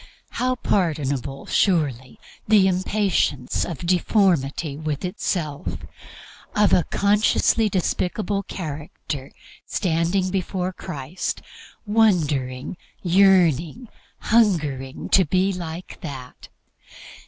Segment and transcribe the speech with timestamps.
[0.31, 5.77] How pardonable, surely, the impatience of deformity with itself,
[6.55, 9.31] of a consciously despicable character
[9.67, 11.43] standing before Christ,
[11.85, 13.89] wondering, yearning,
[14.21, 16.49] hungering to be like that!